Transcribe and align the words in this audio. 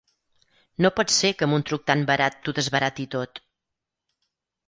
No 0.85 0.89
pot 0.99 1.13
ser 1.15 1.29
que 1.41 1.47
amb 1.47 1.57
un 1.57 1.65
truc 1.71 1.83
tan 1.91 2.01
barat 2.11 2.39
t'ho 2.47 2.55
desbarati 2.61 3.07
tot. 3.17 3.43